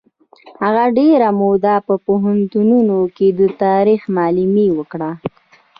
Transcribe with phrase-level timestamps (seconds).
[0.61, 5.11] هغه ډېره موده په پوهنتونونو کې د تاریخ معلمي وکړه.